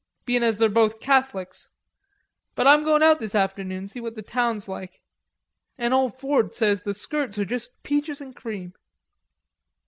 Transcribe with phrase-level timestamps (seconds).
[0.25, 1.69] Bein' as they're both Catholics...
[2.55, 5.03] But I'm goin' out this afternoon, see what the town's like...
[5.77, 8.73] an ole Ford says the skirts are just peaches an' cream."